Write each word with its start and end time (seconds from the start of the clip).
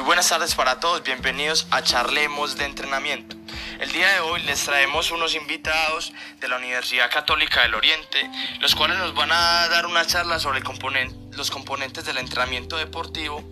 Muy 0.00 0.06
buenas 0.06 0.30
tardes 0.30 0.54
para 0.54 0.80
todos, 0.80 1.02
bienvenidos 1.04 1.66
a 1.70 1.82
Charlemos 1.82 2.56
de 2.56 2.64
Entrenamiento. 2.64 3.36
El 3.80 3.92
día 3.92 4.08
de 4.14 4.20
hoy 4.20 4.42
les 4.44 4.64
traemos 4.64 5.10
unos 5.10 5.34
invitados 5.34 6.14
de 6.40 6.48
la 6.48 6.56
Universidad 6.56 7.10
Católica 7.10 7.60
del 7.60 7.74
Oriente, 7.74 8.18
los 8.60 8.74
cuales 8.74 8.96
nos 8.96 9.14
van 9.14 9.30
a 9.30 9.68
dar 9.68 9.84
una 9.84 10.06
charla 10.06 10.38
sobre 10.38 10.62
los 10.62 11.50
componentes 11.50 12.06
del 12.06 12.16
entrenamiento 12.16 12.78
deportivo. 12.78 13.44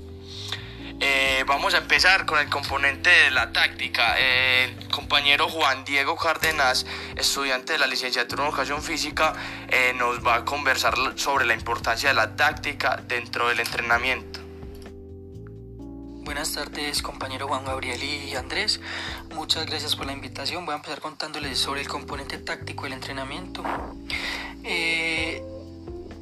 Eh, 1.01 1.45
vamos 1.47 1.75
a 1.75 1.79
empezar 1.79 2.25
con 2.25 2.39
el 2.39 2.49
componente 2.49 3.11
de 3.11 3.31
la 3.31 3.53
táctica. 3.53 4.19
el 4.19 4.89
compañero 4.89 5.51
Juan 5.51 5.85
Diego 5.85 6.17
Cárdenas, 6.17 6.87
estudiante 7.15 7.75
de 7.75 7.79
la 7.79 7.87
licenciatura 7.87 8.45
en 8.45 8.49
Educación 8.49 8.83
Física, 8.83 9.35
eh, 9.69 9.93
nos 9.95 10.27
va 10.27 10.37
a 10.37 10.45
conversar 10.47 10.95
sobre 11.17 11.45
la 11.45 11.53
importancia 11.53 12.09
de 12.09 12.15
la 12.15 12.37
táctica 12.37 13.03
dentro 13.07 13.49
del 13.49 13.61
entrenamiento. 13.61 14.38
Buenas 16.29 16.53
tardes 16.53 17.01
compañero 17.01 17.49
Juan 17.49 17.65
Gabriel 17.65 18.05
y 18.05 18.35
Andrés, 18.37 18.83
muchas 19.35 19.65
gracias 19.65 19.97
por 19.97 20.05
la 20.05 20.13
invitación. 20.13 20.67
Voy 20.67 20.75
a 20.75 20.77
empezar 20.77 21.01
contándoles 21.01 21.59
sobre 21.59 21.81
el 21.81 21.89
componente 21.89 22.37
táctico 22.37 22.83
del 22.83 22.93
entrenamiento. 22.93 23.65
Eh, 24.63 25.43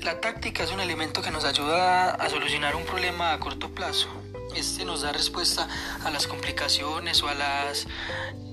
la 0.02 0.20
táctica 0.20 0.62
es 0.62 0.70
un 0.70 0.78
elemento 0.78 1.22
que 1.22 1.32
nos 1.32 1.44
ayuda 1.44 2.12
a 2.12 2.30
solucionar 2.30 2.76
un 2.76 2.84
problema 2.84 3.32
a 3.32 3.40
corto 3.40 3.74
plazo. 3.74 4.06
Este 4.54 4.84
nos 4.84 5.02
da 5.02 5.10
respuesta 5.10 5.66
a 6.04 6.10
las 6.12 6.28
complicaciones 6.28 7.20
o 7.24 7.28
a 7.28 7.34
las, 7.34 7.88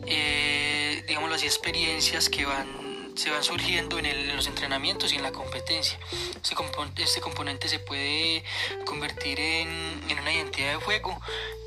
eh, 0.08 1.06
digamos, 1.08 1.30
las 1.30 1.44
experiencias 1.44 2.30
que 2.30 2.46
van 2.46 2.83
se 3.16 3.30
van 3.30 3.44
surgiendo 3.44 4.00
en, 4.00 4.36
los 4.36 4.48
entrenamientos 4.48 5.14
y 5.14 5.18
en 5.18 5.24
la 5.24 5.32
competencia. 5.32 6.00
Este, 6.36 6.56
componente 7.22 7.68
se 7.68 7.80
puede 7.80 8.44
convertir 8.86 9.40
en, 9.40 9.70
en, 10.10 10.20
una 10.20 10.34
identidad 10.34 10.72
de 10.72 10.76
juego 10.76 11.20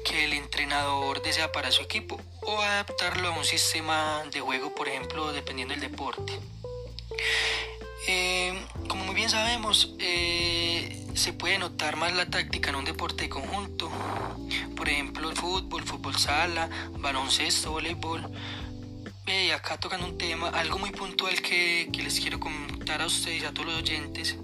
que 0.04 0.24
el 0.24 0.32
entrenador 0.32 1.22
desea 1.22 1.52
para 1.52 1.70
su 1.70 1.82
equipo 1.82 2.20
o 2.42 2.60
adaptarlo 2.60 3.28
a 3.28 3.38
un 3.38 3.44
sistema 3.44 4.22
de 4.32 4.40
juego, 4.40 4.74
por 4.74 4.88
ejemplo, 4.88 5.32
dependiendo 5.32 5.74
del 5.74 5.80
deporte. 5.80 6.38
Eh, 8.08 8.66
como 8.88 9.04
muy 9.04 9.14
bien 9.14 9.28
sabemos, 9.28 9.94
eh, 9.98 11.06
se 11.14 11.32
puede 11.32 11.58
notar 11.58 11.96
más 11.96 12.14
la 12.14 12.26
táctica 12.26 12.70
en 12.70 12.76
un 12.76 12.84
deporte 12.84 13.24
de 13.24 13.28
conjunto, 13.28 13.90
por 14.76 14.88
ejemplo 14.88 15.28
el 15.28 15.36
fútbol, 15.36 15.82
fútbol 15.84 16.16
sala, 16.16 16.70
baloncesto, 16.98 17.72
voleibol 17.72 18.30
y 19.26 19.50
acá 19.50 19.76
tocan 19.76 20.02
un 20.04 20.16
tema, 20.16 20.48
algo 20.50 20.78
muy 20.78 20.90
puntual 20.90 21.40
que, 21.42 21.90
les 21.92 22.20
quiero 22.20 22.38
contar 22.38 23.02
a 23.02 23.06
ustedes 23.06 23.42
y 23.42 23.44
a 23.44 23.52
todos 23.52 23.66
los 23.66 23.76
oyentes, 23.76 24.36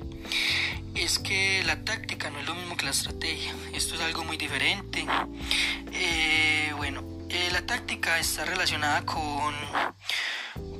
es 0.94 1.19
que 1.19 1.62
la 1.64 1.84
táctica 1.84 2.30
no 2.30 2.41
es 2.41 2.47
lo 2.47 2.55
mismo 2.55 2.77
que 2.77 2.84
la 2.84 2.91
estrategia. 2.91 3.55
Esto 3.72 3.94
es 3.94 4.00
algo 4.00 4.25
muy 4.25 4.36
diferente. 4.36 5.06
Eh, 5.92 6.72
bueno, 6.77 7.03
eh, 7.28 7.48
la 7.53 7.64
táctica 7.64 8.19
está 8.19 8.44
relacionada 8.44 9.06
con, 9.06 9.55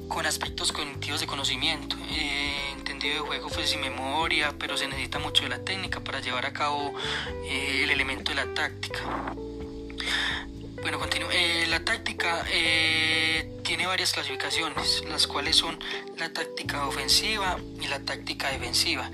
con 0.09 0.27
aspectos 0.27 0.73
cognitivos 0.73 1.21
de 1.21 1.27
conocimiento. 1.27 1.97
Eh, 2.11 2.73
entendido 2.73 3.15
de 3.15 3.21
juego 3.21 3.49
pues 3.51 3.71
sin 3.71 3.81
memoria, 3.81 4.53
pero 4.59 4.77
se 4.77 4.89
necesita 4.89 5.21
mucho 5.21 5.45
de 5.45 5.51
la 5.51 5.65
técnica 5.65 6.01
para 6.01 6.21
llevar 6.21 6.45
a 6.47 6.53
cabo 6.53 6.93
el 7.49 7.91
elemento 7.91 8.33
de 8.33 8.35
la 8.35 8.53
táctica. 8.53 9.35
Bueno, 10.83 10.99
continúo. 10.99 11.29
la 11.69 11.85
táctica 11.85 12.45
tiene 13.63 13.87
varias 13.87 14.13
clasificaciones, 14.13 15.05
las 15.09 15.29
cuales 15.29 15.55
son 15.55 15.79
la 16.19 16.33
táctica 16.33 16.87
ofensiva 16.87 17.57
y 17.81 17.87
la 17.87 18.01
táctica 18.01 18.51
defensiva. 18.51 19.09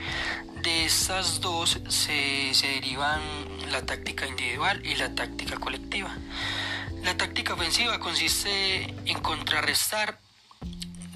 De 0.63 0.87
estas 0.87 1.43
dos 1.43 1.79
se, 1.89 2.53
derivan 2.63 3.21
la 3.71 3.85
táctica 3.85 4.27
individual 4.27 4.85
y 4.85 4.97
la 4.97 5.15
táctica 5.15 5.59
colectiva. 5.59 6.17
La 7.05 7.15
táctica 7.19 7.53
ofensiva 7.53 8.01
consiste 8.01 8.85
en 9.05 9.21
contrarrestar, 9.21 10.19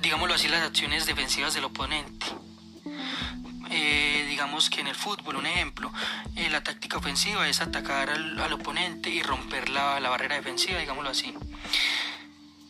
digámoslo 0.03 0.35
así, 0.35 0.49
las 0.49 0.69
acciones 0.69 1.07
defensivas 1.07 1.55
del 1.55 1.65
oponente. 1.65 2.27
Eh, 3.75 4.27
digamos 4.29 4.69
que 4.69 4.83
en 4.83 4.89
el 4.89 4.95
fútbol, 4.95 5.37
un 5.37 5.47
ejemplo, 5.47 5.91
eh, 6.37 6.51
la 6.51 6.63
táctica 6.63 6.99
ofensiva 6.99 7.49
es 7.49 7.63
atacar 7.63 8.11
al, 8.11 8.53
oponente 8.53 9.09
y 9.09 9.23
romper 9.23 9.71
la, 9.71 9.99
la 9.99 10.11
barrera 10.11 10.37
defensiva, 10.37 10.79
digámoslo 10.79 11.09
así. 11.09 11.35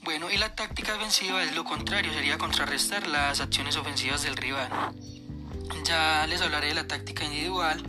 Bueno, 0.04 0.30
y 0.30 0.36
la 0.36 0.54
táctica 0.54 0.92
defensiva 0.92 1.42
es 1.42 1.56
lo 1.56 1.64
contrario, 1.64 2.12
sería 2.12 2.38
contrarrestar 2.38 3.08
las 3.08 3.40
acciones 3.40 3.76
ofensivas 3.76 4.22
del 4.22 4.36
rival. 4.36 4.68
Ya 5.84 6.24
les 6.28 6.40
hablaré 6.40 6.68
de 6.68 6.74
la 6.74 6.86
táctica 6.86 7.24
individual 7.24 7.82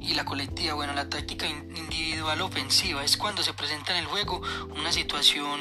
y 0.00 0.14
la 0.14 0.24
colectiva. 0.24 0.74
Bueno, 0.74 0.94
la 0.94 1.10
táctica 1.10 1.46
individual 1.46 2.40
ofensiva 2.40 3.04
es 3.04 3.18
cuando 3.18 3.42
se 3.42 3.52
presenta 3.52 3.92
en 3.92 3.98
el 3.98 4.06
juego 4.06 4.40
una 4.76 4.92
situación 4.92 5.60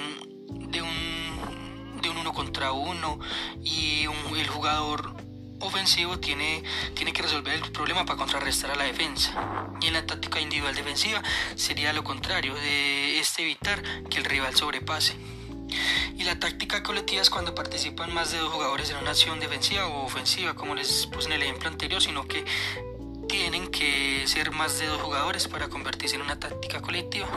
de 0.71 0.81
un, 0.81 1.99
de 2.01 2.09
un 2.09 2.17
uno 2.17 2.33
contra 2.33 2.71
uno 2.71 3.19
y 3.61 4.03
el 4.03 4.47
jugador 4.47 5.32
ofensivo 5.59 6.19
tiene, 6.19 6.63
tiene 6.93 7.13
que 7.13 7.21
resolver 7.21 7.55
el 7.55 7.71
problema 7.71 8.05
para 8.05 8.17
contrarrestar 8.17 8.71
a 8.71 8.75
la 8.75 8.83
defensa. 8.83 9.69
Y 9.81 9.87
en 9.87 9.93
la 9.93 10.05
táctica 10.05 10.39
individual 10.39 10.75
defensiva 10.75 11.21
sería 11.55 11.93
lo 11.93 12.03
contrario, 12.03 12.53
de 12.55 13.19
este 13.19 13.43
evitar 13.43 13.81
que 14.09 14.17
el 14.17 14.25
rival 14.25 14.55
sobrepase. 14.55 15.15
Y 16.17 16.23
la 16.23 16.39
táctica 16.39 16.83
colectiva 16.83 17.21
es 17.21 17.29
cuando 17.29 17.55
participan 17.55 18.13
más 18.13 18.31
de 18.31 18.37
dos 18.37 18.53
jugadores 18.53 18.89
en 18.91 18.97
una 18.97 19.11
acción 19.11 19.39
defensiva 19.39 19.87
o 19.87 20.05
ofensiva, 20.05 20.53
como 20.53 20.75
les 20.75 21.07
puse 21.07 21.27
en 21.27 21.33
el 21.33 21.43
ejemplo 21.43 21.69
anterior, 21.69 22.01
sino 22.01 22.27
que 22.27 22.45
tienen 23.27 23.69
que 23.69 24.23
ser 24.27 24.51
más 24.51 24.79
de 24.79 24.87
dos 24.87 25.01
jugadores 25.01 25.47
para 25.47 25.67
convertirse 25.69 26.15
en 26.15 26.21
una 26.21 26.39
táctica 26.39 26.81
colectiva. 26.81 27.27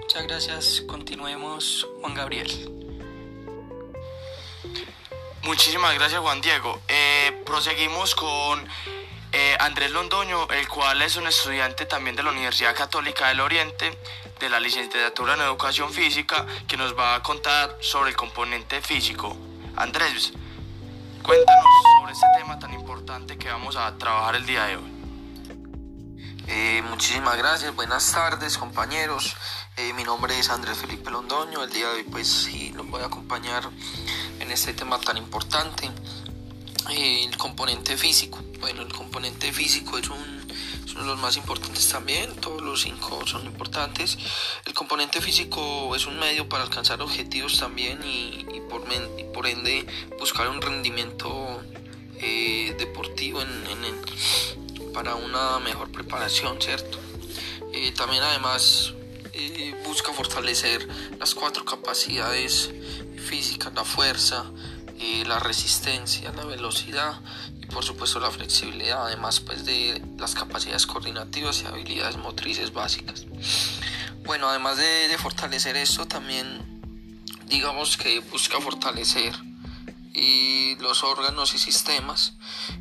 Muchas 0.00 0.26
gracias, 0.26 0.80
continuemos 0.88 1.86
Juan 2.00 2.14
Gabriel. 2.14 2.79
Muchísimas 5.42 5.94
gracias 5.94 6.20
Juan 6.20 6.40
Diego. 6.42 6.82
Eh, 6.86 7.42
proseguimos 7.46 8.14
con 8.14 8.62
eh, 9.32 9.56
Andrés 9.58 9.90
Londoño, 9.90 10.46
el 10.50 10.68
cual 10.68 11.00
es 11.00 11.16
un 11.16 11.26
estudiante 11.26 11.86
también 11.86 12.14
de 12.14 12.22
la 12.22 12.30
Universidad 12.30 12.74
Católica 12.74 13.28
del 13.28 13.40
Oriente, 13.40 13.98
de 14.38 14.48
la 14.50 14.60
licenciatura 14.60 15.34
en 15.34 15.40
Educación 15.40 15.92
Física, 15.92 16.44
que 16.68 16.76
nos 16.76 16.96
va 16.96 17.14
a 17.14 17.22
contar 17.22 17.74
sobre 17.80 18.10
el 18.10 18.16
componente 18.16 18.82
físico. 18.82 19.34
Andrés, 19.76 20.32
cuéntanos 21.22 21.64
sobre 21.98 22.12
este 22.12 22.26
tema 22.36 22.58
tan 22.58 22.74
importante 22.74 23.38
que 23.38 23.48
vamos 23.48 23.76
a 23.76 23.96
trabajar 23.96 24.36
el 24.36 24.44
día 24.44 24.66
de 24.66 24.76
hoy. 24.76 24.92
Eh, 26.48 26.82
muchísimas 26.82 27.38
gracias, 27.38 27.74
buenas 27.74 28.12
tardes 28.12 28.58
compañeros. 28.58 29.36
Mi 29.94 30.04
nombre 30.04 30.38
es 30.38 30.50
Andrés 30.50 30.76
Felipe 30.76 31.10
Londoño. 31.10 31.64
El 31.64 31.70
día 31.70 31.88
de 31.88 31.94
hoy 31.94 32.02
pues 32.02 32.28
sí 32.28 32.70
los 32.76 32.86
voy 32.88 33.00
a 33.00 33.06
acompañar 33.06 33.70
en 34.50 34.54
este 34.54 34.72
tema 34.74 34.98
tan 34.98 35.16
importante 35.16 35.88
el 36.90 37.36
componente 37.36 37.96
físico. 37.96 38.40
Bueno, 38.58 38.82
el 38.82 38.92
componente 38.92 39.52
físico 39.52 39.96
es, 39.96 40.08
un, 40.10 40.18
uno 40.18 41.00
de 41.02 41.06
los 41.06 41.18
más 41.20 41.36
importantes 41.36 41.88
también, 41.88 42.34
todos 42.34 42.60
los 42.60 42.80
cinco 42.80 43.24
son 43.28 43.46
importantes. 43.46 44.18
El 44.66 44.74
componente 44.74 45.20
físico 45.20 45.94
es 45.94 46.06
un 46.06 46.18
medio 46.18 46.48
para 46.48 46.64
alcanzar 46.64 47.00
objetivos 47.00 47.60
también 47.60 48.00
y, 48.02 48.44
por, 48.68 48.82
por, 49.32 49.46
ende 49.46 49.86
buscar 50.18 50.48
un 50.48 50.60
rendimiento 50.60 51.62
eh, 52.18 52.74
deportivo 52.76 53.42
en, 53.42 53.48
para 54.92 55.14
una 55.14 55.60
mejor 55.60 55.92
preparación, 55.92 56.60
¿cierto? 56.60 56.98
Eh, 57.72 57.92
también 57.92 58.24
además 58.24 58.94
eh, 59.32 59.76
busca 59.86 60.12
fortalecer 60.12 60.88
las 61.20 61.36
cuatro 61.36 61.64
capacidades 61.64 62.70
físicas, 63.30 63.72
la 63.74 63.84
fuerza, 63.84 64.44
la 65.24 65.38
resistencia, 65.38 66.32
la 66.32 66.44
velocidad 66.44 67.20
y 67.62 67.66
por 67.66 67.84
supuesto 67.84 68.18
la 68.18 68.30
flexibilidad, 68.30 69.06
además 69.06 69.38
pues 69.38 69.64
de 69.64 70.02
las 70.18 70.34
capacidades 70.34 70.84
coordinativas 70.84 71.62
y 71.62 71.66
habilidades 71.66 72.16
motrices 72.16 72.72
básicas. 72.72 73.26
Bueno, 74.24 74.48
además 74.48 74.78
de, 74.78 75.16
fortalecer 75.18 75.76
esto, 75.76 76.06
también 76.06 76.82
digamos 77.46 77.96
que 77.96 78.18
busca 78.18 78.60
fortalecer 78.60 79.32
y 80.12 80.74
los 80.80 81.04
órganos 81.04 81.54
y 81.54 81.58
sistemas 81.58 82.34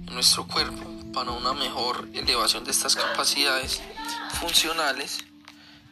en 0.07 0.13
nuestro 0.15 0.47
cuerpo 0.47 0.83
para 1.13 1.29
una 1.31 1.53
mejor 1.53 2.09
elevación 2.13 2.63
de 2.63 2.71
estas 2.71 2.95
capacidades 2.95 3.81
funcionales 4.39 5.19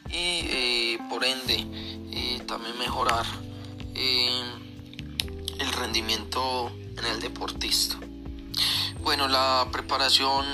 y 0.10 0.42
eh, 0.50 1.00
por 1.10 1.24
ende 1.24 1.66
eh, 2.12 2.42
también 2.48 2.78
mejorar 2.80 3.26
eh, 3.98 4.44
el 5.60 5.74
rendimiento 5.74 6.72
en 6.98 7.06
el 7.06 7.20
deportista. 7.20 7.98
Bueno, 9.02 9.28
la 9.28 9.68
preparación 9.72 10.46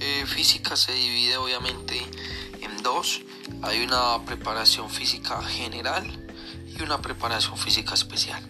eh, 0.00 0.24
física 0.26 0.76
se 0.76 0.92
divide 0.92 1.36
obviamente 1.36 2.00
en 2.60 2.82
dos. 2.84 3.22
Hay 3.62 3.82
una 3.82 4.24
preparación 4.24 4.88
física 4.88 5.42
general 5.42 6.06
y 6.78 6.82
una 6.82 7.02
preparación 7.02 7.58
física 7.58 7.94
especial. 7.94 8.42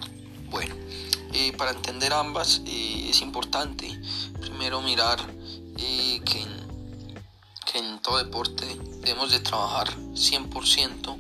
Bueno, 0.50 0.74
eh, 1.32 1.52
para 1.56 1.70
entender 1.70 2.12
ambas 2.12 2.60
es 2.66 3.20
importante 3.22 3.98
primero 4.40 4.82
mirar 4.82 5.18
que, 5.76 6.46
en 7.76 7.98
todo 8.00 8.18
deporte 8.18 8.64
debemos 9.00 9.30
de 9.30 9.40
trabajar 9.40 9.94
100% 10.14 11.16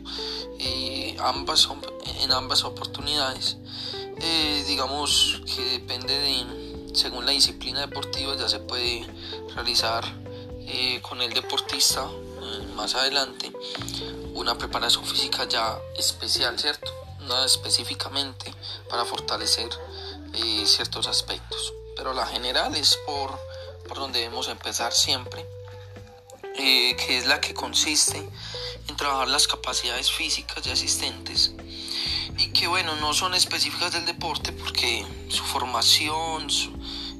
eh, 0.58 1.16
ambas, 1.20 1.68
en 2.22 2.32
ambas 2.32 2.64
oportunidades. 2.64 3.58
Eh, 4.18 4.64
digamos 4.66 5.42
que 5.54 5.62
depende 5.78 6.18
de, 6.18 6.94
según 6.94 7.26
la 7.26 7.32
disciplina 7.32 7.80
deportiva, 7.80 8.34
ya 8.36 8.48
se 8.48 8.58
puede 8.58 9.06
realizar 9.54 10.04
eh, 10.60 11.00
con 11.02 11.20
el 11.20 11.32
deportista 11.32 12.08
más 12.76 12.94
adelante 12.94 13.50
una 14.34 14.56
preparación 14.56 15.04
física 15.04 15.48
ya 15.48 15.78
especial, 15.98 16.58
¿cierto? 16.58 16.92
Nada 17.20 17.44
específicamente 17.46 18.54
para 18.88 19.04
fortalecer 19.04 19.68
ciertos 20.64 21.08
aspectos. 21.08 21.72
Pero 21.96 22.12
la 22.12 22.26
general 22.26 22.74
es 22.76 22.98
por, 23.06 23.38
por 23.88 23.98
donde 23.98 24.20
debemos 24.20 24.48
empezar 24.48 24.92
siempre 24.92 25.46
eh, 26.58 26.96
que 26.96 27.18
es 27.18 27.26
la 27.26 27.40
que 27.40 27.54
consiste 27.54 28.28
en 28.88 28.96
trabajar 28.96 29.28
las 29.28 29.46
capacidades 29.46 30.10
físicas 30.10 30.64
de 30.64 30.72
asistentes 30.72 31.52
y 32.38 32.48
que 32.48 32.66
bueno, 32.66 32.96
no 32.96 33.14
son 33.14 33.34
específicas 33.34 33.92
del 33.92 34.04
deporte 34.04 34.52
porque 34.52 35.04
su 35.28 35.44
formación 35.44 36.46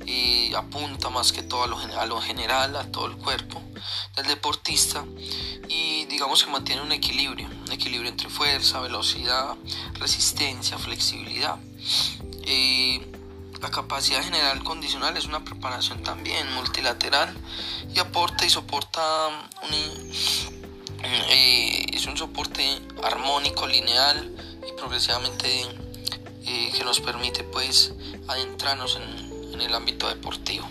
eh, 0.06 0.52
apunta 0.56 1.10
más 1.10 1.32
que 1.32 1.42
todo 1.42 1.64
a 1.64 1.66
lo, 1.66 1.78
a 1.78 2.06
lo 2.06 2.20
general, 2.20 2.76
a 2.76 2.90
todo 2.90 3.06
el 3.06 3.16
cuerpo 3.16 3.62
del 4.16 4.26
deportista 4.26 5.04
y 5.68 6.04
digamos 6.06 6.44
que 6.44 6.50
mantiene 6.50 6.82
un 6.82 6.92
equilibrio, 6.92 7.48
un 7.48 7.72
equilibrio 7.72 8.10
entre 8.10 8.28
fuerza, 8.28 8.80
velocidad, 8.80 9.56
resistencia, 9.94 10.78
flexibilidad. 10.78 11.58
Eh, 12.44 13.15
la 13.61 13.70
capacidad 13.70 14.23
general 14.23 14.62
condicional 14.62 15.17
es 15.17 15.25
una 15.25 15.44
preparación 15.44 16.03
también 16.03 16.53
multilateral 16.55 17.35
y 17.94 17.99
aporta 17.99 18.44
y 18.44 18.50
soporta 18.50 19.29
un, 19.62 19.75
eh, 21.03 21.87
es 21.93 22.06
un 22.06 22.17
soporte 22.17 22.81
armónico, 23.03 23.67
lineal 23.67 24.31
y 24.69 24.73
progresivamente 24.73 25.62
eh, 26.44 26.73
que 26.76 26.85
nos 26.85 27.00
permite 27.00 27.44
pues 27.44 27.93
adentrarnos 28.29 28.97
en, 28.97 29.26
el 29.61 29.75
ámbito 29.75 30.06
deportivo. 30.06 30.69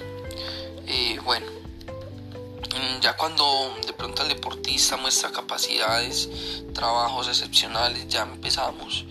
Eh, 0.86 1.20
bueno, 1.24 1.48
mm, 1.48 3.00
ya 3.02 3.18
cuando 3.18 3.76
de 3.84 3.94
pronto 3.94 4.22
el 4.22 4.30
deportista 4.30 4.96
muestra 4.96 5.32
capacidades, 5.32 6.30
trabajos 6.72 7.28
excepcionales, 7.28 8.08
ya 8.08 8.22
empezamos 8.22 9.06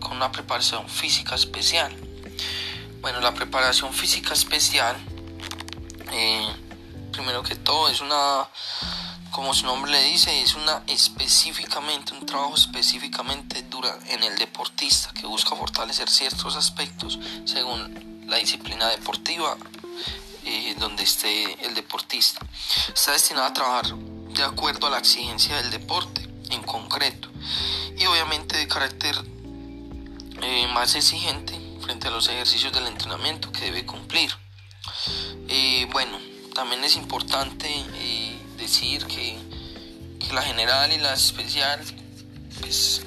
con 0.00 0.18
una 0.18 0.30
preparación 0.30 0.86
física 0.86 1.34
especial 1.34 1.96
bueno, 3.00 3.20
la 3.20 3.32
preparación 3.32 3.92
física 3.92 4.34
especial, 4.34 4.96
eh, 6.12 6.48
primero 7.12 7.42
que 7.42 7.54
todo, 7.54 7.88
es 7.88 8.00
una, 8.00 8.48
como 9.30 9.54
su 9.54 9.66
nombre 9.66 9.90
le 9.90 10.02
dice, 10.02 10.42
es 10.42 10.54
una 10.54 10.82
específicamente, 10.86 12.12
un 12.12 12.26
trabajo 12.26 12.54
específicamente 12.54 13.62
dura 13.62 13.96
en 14.08 14.22
el 14.24 14.36
deportista 14.38 15.12
que 15.14 15.26
busca 15.26 15.54
fortalecer 15.54 16.08
ciertos 16.08 16.56
aspectos 16.56 17.18
según 17.44 18.26
la 18.26 18.36
disciplina 18.36 18.88
deportiva 18.88 19.56
eh, 20.44 20.74
donde 20.78 21.02
esté 21.02 21.64
el 21.66 21.74
deportista. 21.74 22.40
Está 22.94 23.12
destinado 23.12 23.46
a 23.46 23.52
trabajar 23.52 23.94
de 23.94 24.42
acuerdo 24.42 24.86
a 24.86 24.90
la 24.90 24.98
exigencia 24.98 25.56
del 25.56 25.70
deporte 25.70 26.22
en 26.50 26.62
concreto 26.62 27.28
y 27.96 28.06
obviamente 28.06 28.56
de 28.56 28.68
carácter 28.68 29.16
eh, 30.42 30.66
más 30.72 30.94
exigente 30.94 31.57
frente 31.88 32.08
a 32.08 32.10
los 32.10 32.28
ejercicios 32.28 32.70
del 32.70 32.86
entrenamiento 32.86 33.50
que 33.50 33.62
debe 33.62 33.86
cumplir. 33.86 34.30
Eh, 35.48 35.88
bueno, 35.90 36.18
también 36.54 36.84
es 36.84 36.96
importante 36.96 37.66
eh, 37.66 38.38
decir 38.58 39.06
que, 39.06 39.38
la 40.34 40.42
general 40.42 40.92
y 40.92 40.98
la 40.98 41.14
especial 41.14 41.80
pues, 42.60 43.00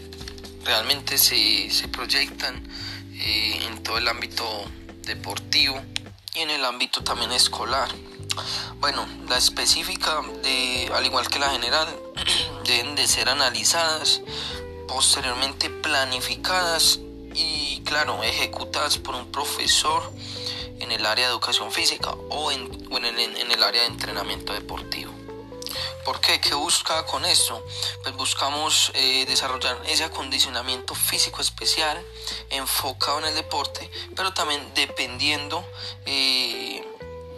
realmente 0.66 1.20
se, 1.20 1.88
proyectan 1.90 2.68
eh, 3.14 3.68
en 3.68 3.84
todo 3.84 4.00
el 4.00 4.08
ámbito 4.08 4.44
deportivo 5.04 5.80
y 6.34 6.40
en 6.40 6.50
el 6.50 6.66
ámbito 6.66 7.04
también 7.04 7.32
escolar. 7.34 7.90
Bueno, 8.80 9.06
la 9.30 9.38
específica, 9.38 10.24
de, 10.42 10.90
al 10.92 11.06
igual 11.06 11.28
que 11.28 11.38
la 11.38 11.52
general, 11.52 11.88
deben 12.66 12.96
de 12.96 13.08
ser 13.08 13.30
analizadas, 13.30 14.22
posteriormente 14.88 15.70
planificadas 15.70 17.00
claro, 17.84 18.24
ejecutadas 18.24 18.98
por 18.98 19.16
un 19.16 19.32
profesor 19.32 20.12
en 20.80 20.92
el 20.92 21.06
área 21.06 21.28
de 21.28 21.32
educación 21.32 21.72
física 21.72 22.12
o 22.30 22.52
en, 22.52 22.70
en, 22.92 23.52
el 23.52 23.64
área 23.64 23.82
de 23.82 23.88
entrenamiento 23.88 24.54
deportivo. 24.54 25.12
¿Por 26.04 26.20
qué? 26.20 26.42
¿Qué 26.42 26.56
busca 26.56 27.06
con 27.06 27.24
esto? 27.26 27.64
Pues 28.02 28.16
buscamos 28.16 28.92
eh, 28.96 29.26
desarrollar 29.28 29.80
ese 29.86 30.04
acondicionamiento 30.04 30.96
físico 30.96 31.42
especial 31.42 32.04
enfocado 32.50 33.20
en 33.20 33.26
el 33.26 33.36
deporte, 33.36 33.90
pero 34.16 34.34
también 34.34 34.62
dependiendo 34.74 35.64
eh, 36.06 36.84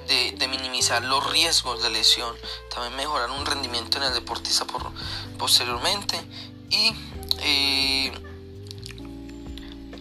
de, 0.07 0.47
minimizar 0.47 1.03
los 1.03 1.29
riesgos 1.31 1.81
de 1.81 1.89
lesión, 1.89 2.35
también 2.73 2.95
mejorar 2.95 3.31
un 3.31 3.45
rendimiento 3.45 3.97
en 3.97 4.03
el 4.03 4.13
deportista 4.13 4.65
por, 4.65 4.91
posteriormente 5.37 6.19
y 6.69 6.93
eh, 7.39 8.11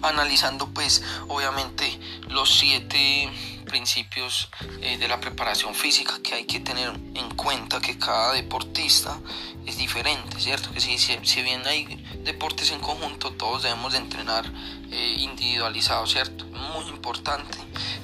analizando 0.03 0.69
pues 0.69 1.03
obviamente 1.29 1.99
los 2.29 2.59
siete 2.59 3.31
principios 3.73 4.51
eh, 4.83 4.99
de 4.99 5.09
la 5.09 5.21
preparación 5.21 5.75
física 5.75 6.21
que 6.23 6.35
hay 6.35 6.45
que 6.45 6.61
tener 6.61 6.91
en 7.15 7.35
cuenta 7.35 7.81
que 7.81 7.99
cada 7.99 8.33
deportista 8.33 9.19
es 9.65 9.79
diferente, 9.79 10.41
¿cierto? 10.41 10.71
Que 10.73 10.81
si, 10.81 11.43
bien 11.43 11.67
hay 11.67 12.05
deportes 12.25 12.71
en 12.71 12.81
conjunto, 12.81 13.33
todos 13.33 13.63
debemos 13.63 13.93
de 13.93 13.99
entrenar 13.99 14.45
eh, 14.91 15.17
individualizado, 15.19 16.07
¿cierto? 16.07 16.45
Muy 16.47 16.87
importante, 16.89 17.57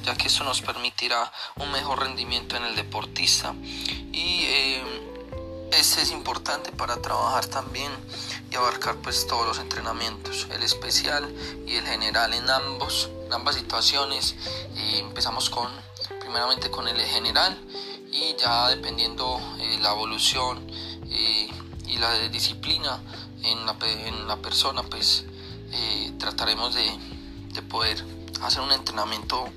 ya 0.05 0.17
que 0.17 0.29
eso 0.29 0.45
nos 0.45 0.63
permitirá 0.63 1.31
un 1.57 1.71
mejor 1.73 2.01
rendimiento 2.01 2.57
en 2.57 2.65
el 2.65 2.77
deportista. 2.77 3.55
Y 4.13 4.45
eh, 4.45 4.85
es 5.73 6.11
importante 6.13 6.73
para 6.73 7.01
trabajar 7.03 7.47
también 7.47 7.91
y 8.51 8.55
abarcar 8.57 8.97
pues 8.97 9.27
todos 9.27 9.47
los 9.47 9.59
entrenamientos, 9.59 10.47
el 10.51 10.63
especial 10.63 11.29
y 11.67 11.77
el 11.77 11.87
general 11.87 12.33
en 12.35 12.49
ambos, 12.49 13.11
ambas 13.31 13.57
situaciones. 13.57 14.37
Y 14.77 14.99
empezamos 14.99 15.51
con 15.51 15.69
primeramente 16.21 16.71
con 16.71 16.89
el 16.89 17.01
general 17.01 17.59
y 18.11 18.37
ya 18.41 18.69
dependiendo 18.69 19.41
eh, 19.59 19.79
la 19.81 19.93
evolución 19.93 20.67
eh, 21.11 21.51
y 21.87 21.99
la 21.99 22.13
disciplina 22.29 23.01
en 23.43 23.67
la, 23.67 23.77
en 23.83 24.27
la 24.27 24.37
persona 24.37 24.83
pues 24.83 25.25
eh, 25.73 26.13
trataremos 26.19 26.75
de, 26.75 26.99
de 27.53 27.63
poder 27.63 28.05
hacer 28.43 28.61
un 28.61 28.73
entrenamiento 28.73 29.49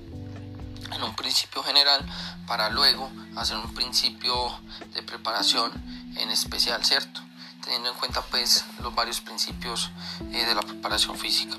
en 0.94 1.04
un 1.04 1.16
principio 1.16 1.64
general 1.64 2.06
para 2.48 2.70
luego 2.70 3.10
hacer 3.36 3.58
un 3.58 3.74
principio 3.74 4.34
de 4.94 5.04
preparación 5.04 5.72
en 6.18 6.30
especial, 6.30 6.84
¿cierto? 6.84 7.22
Teniendo 7.72 7.92
en 7.92 7.98
cuenta 8.00 8.22
pues 8.24 8.66
los 8.82 8.94
varios 8.94 9.22
principios 9.22 9.92
eh, 10.34 10.46
de 10.46 10.54
la 10.54 10.62
preparación 10.62 11.18
física. 11.18 11.56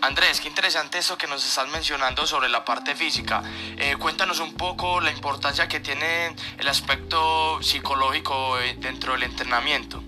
Andrés, 0.00 0.40
qué 0.40 0.48
interesante 0.48 0.98
eso 0.98 1.16
que 1.16 1.28
nos 1.28 1.46
estás 1.46 1.68
mencionando 1.68 2.26
sobre 2.26 2.48
la 2.48 2.64
parte 2.64 2.96
física. 2.96 3.44
Eh, 3.76 3.94
cuéntanos 3.96 4.40
un 4.40 4.54
poco 4.54 5.00
la 5.00 5.12
importancia 5.12 5.68
que 5.68 5.78
tiene 5.78 6.34
el 6.58 6.66
aspecto 6.66 7.62
psicológico 7.62 8.58
eh, 8.58 8.74
dentro 8.76 9.12
del 9.12 9.22
entrenamiento. 9.22 10.02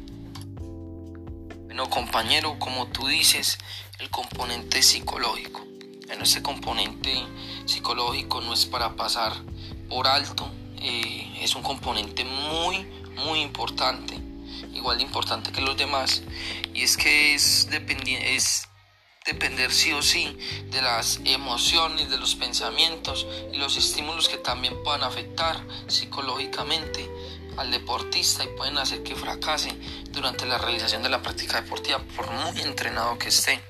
Bueno, 1.67 1.89
compañero, 1.89 2.59
como 2.59 2.89
tú 2.89 3.07
dices, 3.07 3.59
el 4.01 4.11
componente 4.11 4.83
psicológico. 4.83 5.65
Bueno, 6.09 6.25
este 6.25 6.43
componente 6.43 7.25
psicológico 7.65 8.41
no 8.41 8.55
es 8.55 8.67
para 8.67 8.97
pasar 8.97 9.35
por 9.89 10.09
alto, 10.09 10.51
es 10.81 11.55
un 11.55 11.63
componente 11.63 12.25
muy, 12.25 12.98
muy 13.25 13.41
importante, 13.41 14.15
igual 14.75 14.99
de 14.99 15.05
importante 15.05 15.53
que 15.53 15.61
los 15.61 15.77
demás, 15.77 16.23
y 16.75 16.83
es 16.83 16.97
que 16.97 17.35
es, 17.35 17.69
es 17.71 18.69
depender 19.27 19.71
sí 19.73 19.93
o 19.93 20.03
sí 20.03 20.39
de 20.71 20.81
las 20.81 21.21
emociones, 21.25 22.11
de 22.11 22.19
los 22.19 22.35
pensamientos 22.35 23.27
y 23.53 23.59
los 23.59 23.77
estímulos 23.77 24.29
que 24.29 24.39
también 24.39 24.83
puedan 24.83 25.03
afectar 25.03 25.57
psicológicamente 25.87 27.09
al 27.59 27.71
deportista 27.71 28.45
y 28.45 28.49
pueden 28.57 28.79
hacer 28.79 29.03
que 29.03 29.15
fracase 29.15 29.71
durante 30.11 30.47
la 30.47 30.59
realización 30.59 31.03
de 31.03 31.09
la 31.09 31.23
práctica 31.23 31.61
deportiva 31.61 31.99
por 32.17 32.31
muy 32.31 32.61
entrenado 32.63 33.19
que 33.19 33.29
esté. 33.29 33.61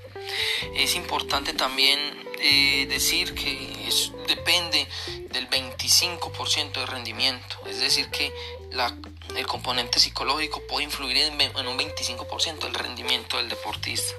Es 0.74 0.94
importante 0.94 1.54
también 1.54 1.98
eh, 2.40 2.86
decir 2.88 3.34
que 3.34 3.88
depende 4.28 4.86
del 5.32 5.48
25% 5.48 6.72
de 6.72 6.86
rendimiento, 6.86 7.56
es 7.66 7.80
decir 7.80 8.08
que 8.10 8.32
la, 8.72 8.94
el 9.36 9.46
componente 9.46 10.00
psicológico 10.00 10.62
puede 10.66 10.84
influir 10.84 11.16
en, 11.16 11.66
un 11.66 11.78
25% 11.78 12.60
del 12.60 12.74
rendimiento 12.74 13.36
del 13.36 13.48
deportista. 13.48 14.14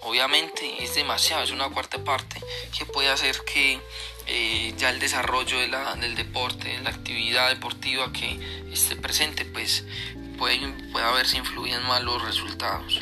Obviamente 0.00 0.82
es 0.82 0.94
demasiado, 0.94 1.42
es 1.42 1.50
una 1.50 1.68
cuarta 1.70 2.02
parte 2.02 2.40
que 2.76 2.86
puede 2.86 3.10
hacer 3.10 3.42
que 3.44 3.80
eh, 4.26 4.74
ya 4.76 4.90
el 4.90 4.98
desarrollo 5.00 5.58
del 5.58 6.14
deporte, 6.14 6.68
de 6.68 6.80
la 6.80 6.90
actividad 6.90 7.48
deportiva 7.48 8.12
que 8.12 8.38
esté 8.72 8.96
presente, 8.96 9.44
pues 9.44 9.84
puede, 10.38 10.58
puede 10.92 11.04
haberse 11.04 11.38
influido 11.38 11.78
en 11.78 11.86
malos 11.86 12.22
resultados. 12.22 13.00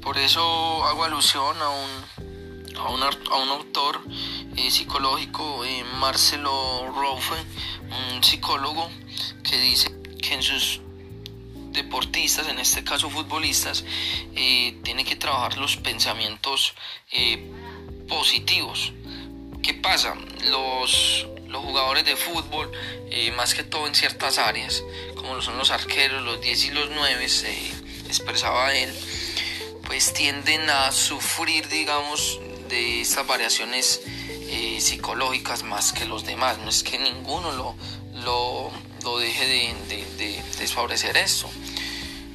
Por 0.00 0.18
eso 0.18 0.84
hago 0.84 1.04
alusión 1.04 1.56
a 1.62 1.68
un, 1.70 2.76
a 2.76 2.88
un, 2.88 3.02
a 3.02 3.36
un 3.36 3.48
autor 3.48 4.02
eh, 4.56 4.70
psicológico, 4.70 5.64
eh, 5.64 5.84
Marcelo 5.98 6.92
Roufe, 6.94 7.34
un 8.12 8.22
psicólogo 8.22 8.90
que 9.42 9.58
dice 9.58 10.03
que 10.26 10.34
en 10.34 10.42
sus 10.42 10.80
deportistas, 11.72 12.48
en 12.48 12.58
este 12.58 12.84
caso 12.84 13.10
futbolistas, 13.10 13.84
eh, 14.34 14.78
tiene 14.82 15.04
que 15.04 15.16
trabajar 15.16 15.58
los 15.58 15.76
pensamientos 15.76 16.74
positivos. 18.08 18.92
¿Qué 19.62 19.74
pasa? 19.74 20.14
Los, 20.50 21.26
los 21.48 21.62
jugadores 21.62 22.04
de 22.04 22.16
fútbol, 22.16 22.70
más 23.36 23.54
que 23.54 23.62
todo 23.62 23.86
en 23.86 23.94
ciertas 23.94 24.38
áreas, 24.38 24.82
como 25.14 25.40
son 25.40 25.56
los 25.56 25.70
arqueros, 25.70 26.22
los 26.22 26.40
10 26.40 26.64
y 26.66 26.70
los 26.72 26.90
9, 26.90 27.28
se 27.28 27.52
expresaba 28.06 28.74
él, 28.74 28.92
pues 29.86 30.12
tienden 30.12 30.68
a 30.70 30.92
sufrir, 30.92 31.68
digamos, 31.68 32.40
de 32.68 33.00
estas 33.00 33.26
variaciones 33.26 34.00
eh, 34.06 34.80
psicológicas 34.80 35.62
más 35.62 35.92
que 35.92 36.04
los 36.04 36.24
demás. 36.24 36.58
No 36.58 36.70
es 36.70 36.82
que 36.82 36.98
ninguno 36.98 37.52
lo, 37.52 37.74
lo, 38.22 38.70
deje 39.18 39.46
de, 39.46 40.04
de, 40.16 40.42
desfavorecer 40.58 41.16
esto. 41.16 41.50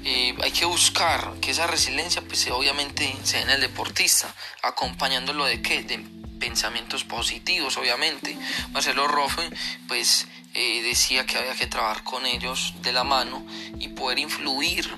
Eh, 0.06 0.36
hay 0.42 0.52
que 0.52 0.66
buscar 0.66 1.34
que 1.42 1.52
esa 1.52 1.68
resiliencia, 1.68 2.22
pues 2.22 2.48
obviamente, 2.50 3.14
sea 3.24 3.42
en 3.42 3.50
el 3.50 3.62
deportista, 3.62 4.34
acompañándolo 4.64 5.46
de 5.46 5.62
qué? 5.62 5.84
De 5.84 6.00
pensamientos 6.40 7.04
positivos, 7.04 7.78
obviamente. 7.78 8.38
Marcelo 8.72 9.08
Rofe, 9.08 9.50
pues 9.88 10.28
eh, 10.54 10.82
decía 10.82 11.26
que 11.26 11.38
había 11.38 11.56
que 11.56 11.68
trabajar 11.68 12.04
con 12.04 12.26
ellos 12.26 12.74
de 12.82 12.94
la 12.94 13.04
mano 13.04 13.46
y 13.80 13.90
poder 13.90 14.20
influir 14.20 14.90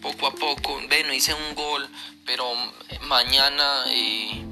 poco 0.00 0.26
a 0.26 0.34
poco. 0.34 0.80
Bueno, 0.88 1.12
hice 1.12 1.34
un 1.34 1.54
gol, 1.54 1.88
pero 2.24 2.44
mañana 3.02 3.84
eh, 3.88 4.44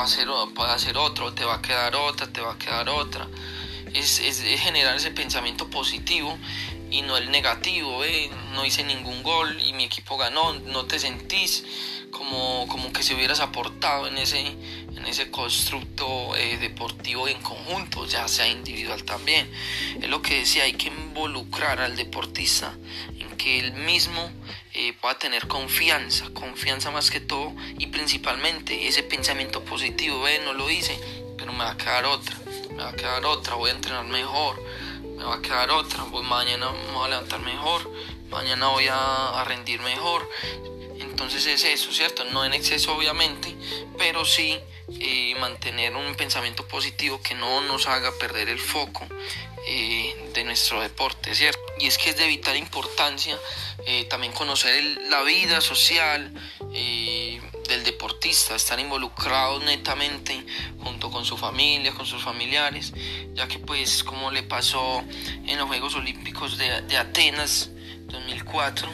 hacer, 0.00 0.28
puedo 0.54 0.70
hacer 0.70 0.96
otro, 0.96 1.32
te 1.32 1.44
va 1.44 1.56
a 1.56 1.62
quedar 1.62 1.94
otra, 1.96 2.26
te 2.26 2.40
va 2.40 2.52
a 2.52 2.58
quedar 2.58 2.88
otra. 2.88 3.28
Es, 3.94 4.18
es, 4.18 4.42
generar 4.60 4.96
ese 4.96 5.10
pensamiento 5.10 5.70
positivo 5.70 6.36
y 6.90 7.02
no 7.02 7.16
el 7.16 7.30
negativo, 7.30 8.02
no 8.52 8.64
hice 8.64 8.84
ningún 8.84 9.22
gol 9.22 9.60
y 9.64 9.72
mi 9.72 9.84
equipo 9.84 10.16
ganó, 10.16 10.54
no 10.54 10.84
te 10.84 10.98
sentís 10.98 11.64
como, 12.14 12.66
como 12.68 12.92
que 12.92 13.02
si 13.02 13.14
hubieras 13.14 13.40
aportado 13.40 14.06
en 14.06 14.16
ese, 14.16 14.40
en 14.40 15.04
ese 15.06 15.30
constructo 15.30 16.34
eh, 16.36 16.56
deportivo 16.58 17.28
en 17.28 17.40
conjunto, 17.42 18.06
ya 18.06 18.26
sea 18.28 18.48
individual 18.48 19.04
también. 19.04 19.50
Es 20.00 20.08
lo 20.08 20.22
que 20.22 20.38
decía, 20.38 20.64
hay 20.64 20.74
que 20.74 20.88
involucrar 20.88 21.80
al 21.80 21.96
deportista 21.96 22.72
en 23.18 23.36
que 23.36 23.58
él 23.58 23.74
mismo 23.74 24.30
eh, 24.72 24.92
pueda 25.00 25.18
tener 25.18 25.46
confianza, 25.48 26.30
confianza 26.32 26.90
más 26.90 27.10
que 27.10 27.20
todo 27.20 27.54
y 27.78 27.88
principalmente 27.88 28.86
ese 28.86 29.02
pensamiento 29.02 29.64
positivo, 29.64 30.22
ve, 30.22 30.40
no 30.44 30.52
lo 30.52 30.70
hice, 30.70 30.98
pero 31.36 31.52
me 31.52 31.58
va 31.58 31.72
a 31.72 31.76
quedar 31.76 32.06
otra, 32.06 32.36
me 32.70 32.82
va 32.82 32.90
a 32.90 32.96
quedar 32.96 33.24
otra, 33.26 33.54
voy 33.54 33.70
a 33.70 33.74
entrenar 33.74 34.04
mejor, 34.06 34.62
me 35.16 35.24
va 35.24 35.36
a 35.36 35.42
quedar 35.42 35.70
otra, 35.70 36.04
voy 36.04 36.24
mañana 36.24 36.70
me 36.70 36.92
voy 36.92 37.06
a 37.06 37.08
levantar 37.08 37.40
mejor, 37.40 37.90
mañana 38.30 38.68
voy 38.68 38.86
a, 38.90 39.44
rendir 39.46 39.80
mejor. 39.80 40.28
Entonces 40.98 41.46
es 41.46 41.64
eso, 41.64 41.92
¿cierto? 41.92 42.24
No 42.24 42.44
en 42.44 42.54
exceso 42.54 42.94
obviamente, 42.94 43.56
pero 43.98 44.24
sí 44.24 44.58
eh, 45.00 45.34
mantener 45.38 45.94
un 45.94 46.14
pensamiento 46.14 46.66
positivo 46.66 47.20
que 47.22 47.34
no 47.34 47.60
nos 47.62 47.86
haga 47.86 48.12
perder 48.18 48.48
el 48.48 48.58
foco 48.58 49.06
eh, 49.66 50.30
de 50.34 50.44
nuestro 50.44 50.80
deporte, 50.80 51.34
¿cierto? 51.34 51.60
Y 51.78 51.86
es 51.86 51.98
que 51.98 52.10
es 52.10 52.16
de 52.16 52.26
vital 52.26 52.56
importancia 52.56 53.38
eh, 53.86 54.04
también 54.04 54.32
conocer 54.32 54.82
la 55.08 55.22
vida 55.22 55.60
social 55.60 56.32
del 57.68 57.84
deportista, 57.84 58.54
estar 58.54 58.78
involucrado 58.78 59.60
netamente 59.60 60.44
junto 60.78 61.10
con 61.10 61.24
su 61.24 61.36
familia, 61.36 61.92
con 61.92 62.06
sus 62.06 62.22
familiares, 62.22 62.92
ya 63.34 63.48
que 63.48 63.58
pues 63.58 64.04
como 64.04 64.30
le 64.30 64.42
pasó 64.42 65.02
en 65.46 65.58
los 65.58 65.66
Juegos 65.68 65.94
Olímpicos 65.94 66.58
de, 66.58 66.82
de 66.82 66.96
Atenas 66.96 67.70
2004 68.06 68.88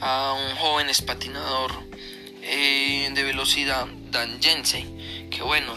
a 0.00 0.32
un 0.32 0.56
joven 0.56 0.88
espatinador 0.88 1.90
de 2.40 3.22
velocidad, 3.22 3.86
Dan 4.10 4.40
Jensen, 4.42 5.28
que 5.30 5.42
bueno, 5.42 5.74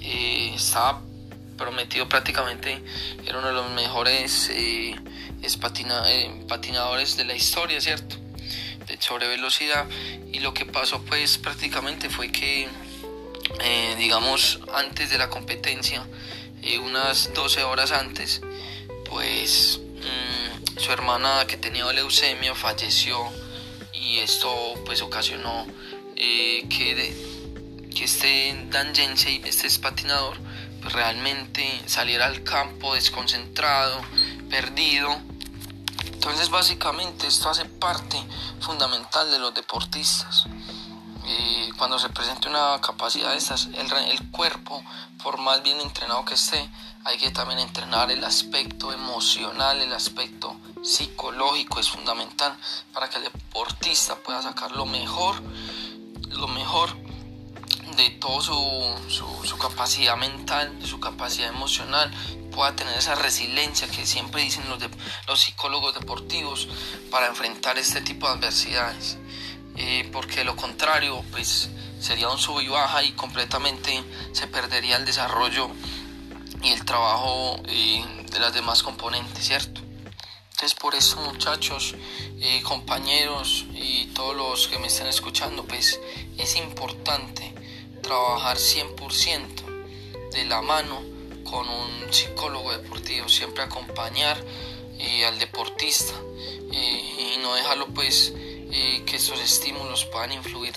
eh, 0.00 0.52
estaba 0.54 1.02
prometido 1.56 2.08
prácticamente, 2.08 2.82
era 3.24 3.38
uno 3.38 3.48
de 3.48 3.54
los 3.54 3.70
mejores 3.72 4.50
eh, 4.50 4.96
eh, 5.42 6.46
patinadores 6.48 7.16
de 7.16 7.24
la 7.24 7.34
historia, 7.34 7.80
¿cierto? 7.80 8.16
Sobre 9.00 9.28
velocidad. 9.28 9.86
Y 10.32 10.40
lo 10.40 10.54
que 10.54 10.66
pasó 10.66 11.02
pues 11.02 11.38
prácticamente 11.38 12.08
fue 12.08 12.30
que, 12.30 12.68
digamos, 13.98 14.60
antes 14.74 15.10
de 15.10 15.18
la 15.18 15.28
competencia, 15.28 16.06
unas 16.82 17.32
12 17.34 17.62
horas 17.62 17.92
antes, 17.92 18.40
pues 19.08 19.80
mm, 19.80 20.78
su 20.80 20.92
hermana 20.92 21.46
que 21.46 21.56
tenía 21.56 21.90
leucemia 21.92 22.54
falleció 22.54 23.18
y 23.92 24.18
esto 24.18 24.50
pues 24.84 25.00
ocasionó 25.02 25.66
que 26.16 27.14
que 27.96 28.04
este 28.04 28.54
Dan 28.70 28.94
Jensei, 28.94 29.40
este 29.44 29.68
patinador, 29.80 30.36
pues 30.82 30.92
realmente 30.92 31.66
saliera 31.86 32.26
al 32.26 32.42
campo 32.42 32.94
desconcentrado, 32.94 34.00
perdido. 34.50 35.18
Entonces 36.26 36.50
básicamente 36.50 37.28
esto 37.28 37.48
hace 37.48 37.66
parte 37.66 38.20
fundamental 38.58 39.30
de 39.30 39.38
los 39.38 39.54
deportistas. 39.54 40.46
Eh, 41.24 41.70
cuando 41.78 42.00
se 42.00 42.08
presente 42.08 42.48
una 42.48 42.80
capacidad 42.80 43.30
de 43.30 43.36
estas, 43.36 43.66
el, 43.66 44.30
cuerpo, 44.32 44.82
por 45.22 45.38
más 45.38 45.62
bien 45.62 45.80
entrenado 45.80 46.24
que 46.24 46.34
esté, 46.34 46.68
hay 47.04 47.16
que 47.18 47.30
también 47.30 47.60
entrenar 47.60 48.10
el 48.10 48.24
aspecto 48.24 48.92
emocional, 48.92 49.80
el 49.80 49.92
aspecto 49.92 50.56
psicológico 50.82 51.78
es 51.78 51.90
fundamental 51.90 52.56
para 52.92 53.08
que 53.08 53.18
el 53.18 53.22
deportista 53.22 54.16
pueda 54.16 54.42
sacar 54.42 54.72
lo 54.72 54.84
mejor, 54.84 55.40
lo 56.30 56.48
mejor 56.48 56.90
de 57.96 58.10
toda 58.10 58.42
su, 58.42 59.58
capacidad 59.60 60.16
mental, 60.16 60.76
de 60.80 60.86
su 60.88 60.98
capacidad 60.98 61.48
emocional, 61.48 62.10
pueda 62.56 62.74
tener 62.74 62.98
esa 62.98 63.14
resiliencia 63.14 63.86
que 63.86 64.06
siempre 64.06 64.42
dicen 64.42 64.68
los, 64.70 64.78
los 65.28 65.40
psicólogos 65.40 65.94
deportivos 65.94 66.66
para 67.10 67.26
enfrentar 67.26 67.78
este 67.78 68.00
tipo 68.00 68.26
de 68.26 68.32
adversidades. 68.32 69.18
Eh, 69.76 70.08
porque 70.10 70.36
de 70.36 70.44
lo 70.44 70.56
contrario, 70.56 71.22
pues 71.30 71.68
sería 72.00 72.30
un 72.30 72.38
sub 72.38 72.60
y 72.60 72.68
baja 72.68 73.02
y 73.04 73.12
completamente 73.12 74.02
se 74.32 74.46
perdería 74.46 74.96
el 74.96 75.04
desarrollo 75.04 75.68
y 76.62 76.70
el 76.70 76.82
trabajo 76.86 77.60
eh, 77.68 78.02
de 78.32 78.40
las 78.40 78.54
demás 78.54 78.82
componentes, 78.82 79.46
¿cierto? 79.46 79.82
Entonces 80.52 80.74
por 80.74 80.94
eso 80.94 81.20
muchachos, 81.20 81.94
eh, 82.40 82.62
compañeros 82.62 83.66
y 83.74 84.06
todos 84.14 84.34
los 84.34 84.68
que 84.68 84.78
me 84.78 84.86
están 84.86 85.08
escuchando, 85.08 85.66
pues 85.66 86.00
es 86.38 86.56
importante 86.56 87.54
trabajar 88.02 88.56
100% 88.56 90.30
de 90.32 90.44
la 90.46 90.62
mano 90.62 91.15
con 91.50 91.68
un 91.68 92.12
psicólogo 92.12 92.72
deportivo, 92.72 93.28
siempre 93.28 93.62
acompañar 93.62 94.36
eh, 94.98 95.24
al 95.26 95.38
deportista 95.38 96.14
eh, 96.72 97.34
y 97.34 97.38
no 97.42 97.54
dejarlo 97.54 97.86
pues 97.88 98.32
eh, 98.36 99.02
que 99.06 99.16
estos 99.16 99.40
estímulos 99.40 100.04
puedan 100.06 100.32
influir 100.32 100.74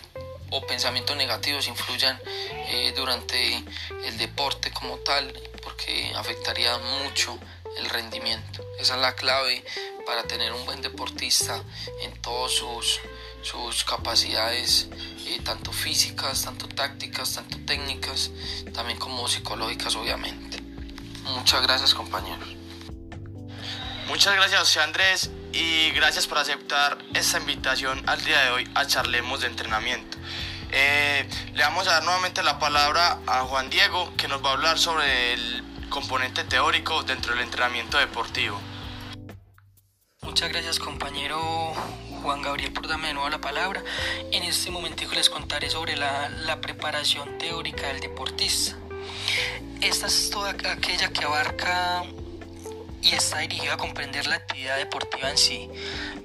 o 0.51 0.65
pensamientos 0.65 1.15
negativos 1.15 1.67
influyan 1.67 2.19
durante 2.95 3.63
el 4.05 4.17
deporte 4.17 4.71
como 4.71 4.97
tal 4.97 5.31
porque 5.63 6.11
afectaría 6.15 6.75
mucho 7.03 7.37
el 7.77 7.87
rendimiento. 7.89 8.65
Esa 8.79 8.95
es 8.95 9.01
la 9.01 9.15
clave 9.15 9.63
para 10.07 10.23
tener 10.23 10.51
un 10.51 10.65
buen 10.65 10.81
deportista 10.81 11.63
en 12.01 12.19
todas 12.21 12.51
sus, 12.51 12.99
sus 13.43 13.83
capacidades 13.83 14.87
tanto 15.43 15.71
físicas, 15.71 16.43
tanto 16.43 16.67
tácticas, 16.67 17.35
tanto 17.35 17.57
técnicas, 17.65 18.31
también 18.73 18.97
como 18.97 19.27
psicológicas 19.27 19.95
obviamente. 19.95 20.48
Muchas 21.35 21.61
gracias 21.61 21.93
compañeros. 21.93 22.47
Muchas 24.07 24.35
gracias 24.35 24.59
José 24.59 24.81
Andrés 24.81 25.31
y 25.53 25.91
gracias 25.91 26.25
por 26.27 26.39
aceptar 26.39 26.97
esta 27.13 27.37
invitación 27.37 28.01
al 28.07 28.23
día 28.23 28.41
de 28.41 28.49
hoy 28.49 28.69
a 28.75 28.85
Charlemos 28.85 29.41
de 29.41 29.47
Entrenamiento. 29.47 30.17
Eh, 30.71 31.27
le 31.53 31.63
vamos 31.63 31.87
a 31.87 31.93
dar 31.93 32.03
nuevamente 32.03 32.43
la 32.43 32.59
palabra 32.59 33.19
a 33.27 33.41
Juan 33.41 33.69
Diego 33.69 34.13
que 34.17 34.27
nos 34.27 34.43
va 34.43 34.49
a 34.49 34.53
hablar 34.53 34.77
sobre 34.77 35.33
el 35.33 35.63
componente 35.89 36.43
teórico 36.43 37.03
dentro 37.03 37.33
del 37.33 37.43
entrenamiento 37.43 37.97
deportivo. 37.97 38.59
Muchas 40.21 40.49
gracias 40.49 40.79
compañero 40.79 41.73
Juan 42.21 42.41
Gabriel 42.41 42.73
por 42.73 42.87
darme 42.87 43.07
de 43.07 43.13
nuevo 43.13 43.29
la 43.29 43.41
palabra. 43.41 43.83
En 44.31 44.43
este 44.43 44.69
momento 44.69 45.03
les 45.13 45.29
contaré 45.29 45.69
sobre 45.69 45.95
la, 45.95 46.59
preparación 46.61 47.37
teórica 47.37 47.87
del 47.87 47.99
deportista. 48.01 48.77
Esta 49.81 50.07
es 50.07 50.29
toda 50.29 50.51
aquella 50.51 51.09
que 51.09 51.23
abarca 51.23 52.03
y 53.01 53.13
está 53.13 53.39
dirigida 53.39 53.73
a 53.73 53.77
comprender 53.77 54.27
la 54.27 54.35
actividad 54.35 54.77
deportiva 54.77 55.29
en 55.29 55.37
sí. 55.37 55.69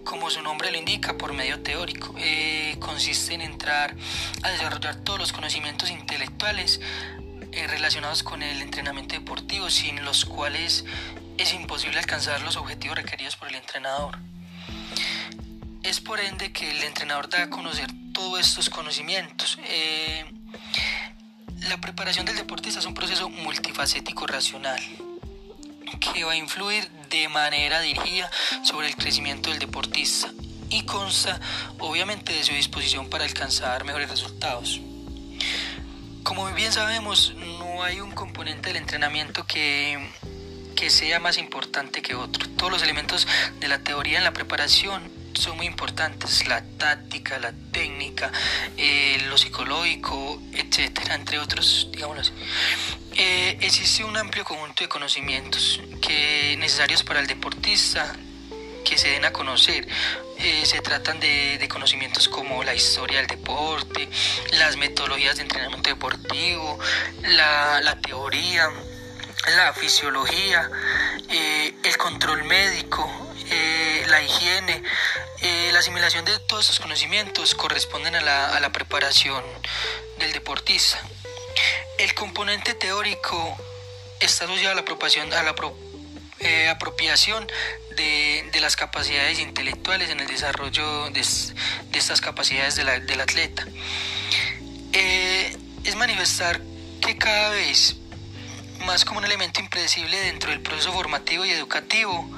Como 0.05 0.29
su 0.31 0.43
nombre 0.43 0.71
lo 0.71 0.79
indica, 0.79 1.17
por 1.17 1.33
medio 1.33 1.63
teórico, 1.63 2.15
eh, 2.19 2.77
consiste 2.81 3.35
en 3.35 3.43
entrar 3.43 3.95
a 4.43 4.51
desarrollar 4.51 4.97
todos 4.97 5.19
los 5.19 5.33
conocimientos 5.33 5.91
intelectuales 5.91 6.81
eh, 7.53 7.67
relacionados 7.69 8.23
con 8.23 8.43
el 8.43 8.61
entrenamiento 8.61 9.15
deportivo, 9.15 9.71
sin 9.71 10.05
los 10.05 10.25
cuales 10.25 10.85
es 11.39 11.55
imposible 11.55 11.99
alcanzar 11.99 12.41
los 12.43 12.57
objetivos 12.57 12.97
requeridos 12.97 13.37
por 13.37 13.49
el 13.49 13.55
entrenador. 13.55 14.19
Es 15.83 16.01
por 16.01 16.19
ende 16.19 16.53
que 16.53 16.71
el 16.71 16.83
entrenador 16.83 17.29
da 17.29 17.45
a 17.45 17.51
conocer 17.51 17.89
todos 18.13 18.41
estos 18.41 18.71
conocimientos. 18.71 19.59
Eh, 19.65 20.25
la 21.69 21.81
preparación 21.81 22.27
del 22.27 22.37
deportista 22.37 22.81
es 22.81 22.87
un 22.87 22.95
proceso 22.95 23.29
multifacético 23.29 24.27
racional 24.27 24.81
que 26.01 26.25
va 26.25 26.33
a 26.33 26.37
influir 26.37 26.89
de 27.09 27.29
manera 27.29 27.81
dirigida 27.81 28.31
sobre 28.63 28.89
el 28.89 28.97
crecimiento 28.97 29.51
del 29.51 29.59
deportista 29.59 30.31
y 30.69 30.83
consta 30.85 31.41
obviamente 31.79 32.33
de 32.33 32.45
su 32.45 32.53
disposición 32.53 33.09
para 33.09 33.25
alcanzar 33.25 33.85
mejores 33.85 34.11
resultados. 34.11 34.81
Como 36.23 36.51
bien 36.53 36.73
sabemos, 36.73 37.35
no 37.37 37.83
hay 37.83 38.01
un 38.01 38.13
componente 38.13 38.69
del 38.69 38.77
entrenamiento 38.77 39.47
que, 39.47 40.11
que 40.75 40.91
sea 40.91 41.21
más 41.21 41.39
importante 41.39 42.03
que 42.03 42.15
otro. 42.15 42.49
Todos 42.57 42.73
los 42.73 42.83
elementos 42.83 43.27
de 43.61 43.69
la 43.69 43.79
teoría 43.79 44.19
en 44.19 44.25
la 44.25 44.33
preparación 44.33 45.03
son 45.35 45.57
muy 45.57 45.67
importantes, 45.67 46.47
la 46.47 46.63
táctica, 46.79 47.39
la 47.39 47.53
técnica, 47.73 48.31
eh, 48.77 49.23
lo 49.29 49.37
psicológico, 49.37 50.41
etcétera, 50.53 51.15
entre 51.15 51.39
otros, 51.39 51.89
digámoslo. 51.91 52.23
Eh, 53.17 53.59
existe 53.61 54.03
un 54.05 54.17
amplio 54.17 54.45
conjunto 54.45 54.83
de 54.83 54.89
conocimientos 54.89 55.81
que 56.01 56.57
necesarios 56.59 57.03
para 57.05 57.21
el 57.21 57.27
deportista 57.27 58.17
que 58.85 58.99
se 58.99 59.09
den 59.09 59.25
a 59.25 59.33
conocer. 59.33 59.89
Eh, 60.39 60.67
se 60.67 60.81
tratan 60.81 61.21
de, 61.21 61.67
conocimientos 61.71 62.29
como 62.29 62.63
la 62.63 62.75
historia 62.75 63.19
del 63.19 63.27
deporte, 63.27 64.09
las 64.53 64.77
metodologías 64.77 65.37
de 65.37 65.43
entrenamiento 65.43 65.91
deportivo, 65.91 66.79
la, 67.23 67.99
teoría, 68.03 68.69
la 69.57 69.73
fisiología, 69.73 70.71
eh, 71.29 71.75
el 71.85 71.97
control 71.97 72.45
médico, 72.45 73.09
la 74.07 74.23
higiene. 74.23 74.83
la 75.73 75.79
asimilación 75.79 76.25
de 76.25 76.39
todos 76.41 76.65
estos 76.65 76.81
conocimientos 76.81 77.55
corresponden 77.55 78.15
a 78.15 78.21
la, 78.21 78.57
a 78.57 78.61
la 78.61 78.71
preparación 78.71 79.43
del 80.19 80.33
deportista. 80.33 81.01
El 81.99 82.15
componente 82.15 82.75
teórico 82.75 83.57
está 84.21 84.45
asociado 84.45 84.73
a 84.73 84.75
la 84.75 84.81
apropiación, 84.83 85.33
a 85.33 85.43
la 85.43 85.55
eh, 86.41 86.69
apropiación 86.69 87.47
de, 87.97 88.51
las 88.61 88.77
capacidades 88.77 89.39
intelectuales 89.39 90.11
en 90.11 90.21
el 90.21 90.27
desarrollo 90.27 91.11
de, 91.11 91.21
estas 91.93 92.21
capacidades 92.21 92.77
del 92.77 93.21
atleta. 93.21 93.67
Eh, 94.93 95.57
es 95.85 95.97
manifestar 95.97 96.61
que 97.01 97.19
cada 97.19 97.51
vez 97.51 97.97
más 98.85 99.05
como 99.05 99.19
un 99.19 99.25
elemento 99.25 99.61
impredecible 99.61 100.19
dentro 100.21 100.51
del 100.51 100.61
proceso 100.61 100.93
formativo 100.93 101.45
y 101.45 101.51
educativo, 101.51 102.29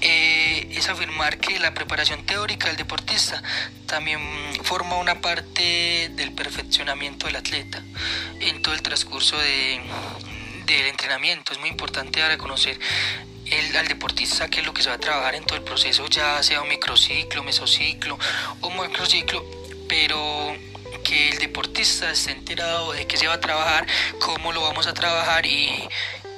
eh, 0.00 0.68
es 0.72 0.88
afirmar 0.88 1.38
que 1.38 1.58
la 1.60 1.74
preparación 1.74 2.26
teórica 2.26 2.66
del 2.66 2.76
deportista 2.76 3.42
también 3.86 4.20
forma 4.62 4.96
una 4.96 5.20
parte 5.20 6.10
del 6.14 6.32
perfeccionamiento 6.32 7.26
del 7.26 7.36
atleta 7.36 7.82
en 8.40 8.62
todo 8.62 8.74
el 8.74 8.82
transcurso 8.82 9.38
de, 9.38 9.80
del 10.66 10.86
entrenamiento. 10.86 11.52
Es 11.52 11.60
muy 11.60 11.68
importante 11.68 12.20
dar 12.20 12.32
a 12.32 12.38
conocer 12.38 12.78
el, 13.46 13.76
al 13.76 13.86
deportista 13.86 14.48
qué 14.48 14.60
es 14.60 14.66
lo 14.66 14.74
que 14.74 14.82
se 14.82 14.88
va 14.88 14.96
a 14.96 15.00
trabajar 15.00 15.34
en 15.34 15.44
todo 15.44 15.56
el 15.56 15.64
proceso, 15.64 16.06
ya 16.08 16.42
sea 16.42 16.62
un 16.62 16.68
microciclo, 16.68 17.44
mesociclo 17.44 18.18
o 18.60 18.70
macrociclo, 18.70 19.44
pero 19.88 20.56
que 21.02 21.30
el 21.30 21.38
deportista 21.38 22.10
esté 22.10 22.32
enterado 22.32 22.92
de 22.92 23.06
qué 23.06 23.16
se 23.16 23.26
va 23.26 23.34
a 23.34 23.40
trabajar, 23.40 23.86
cómo 24.20 24.52
lo 24.52 24.62
vamos 24.62 24.86
a 24.86 24.94
trabajar 24.94 25.46
y, 25.46 25.88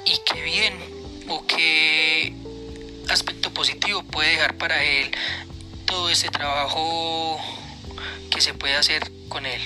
y 0.05 0.19
qué 0.25 0.41
bien 0.41 0.73
o 1.27 1.45
qué 1.45 2.33
aspecto 3.09 3.53
positivo 3.53 4.03
puede 4.03 4.31
dejar 4.31 4.57
para 4.57 4.83
él 4.83 5.11
todo 5.85 6.09
ese 6.09 6.29
trabajo 6.29 7.39
que 8.31 8.41
se 8.41 8.53
puede 8.53 8.75
hacer 8.75 9.11
con 9.29 9.45
él. 9.45 9.61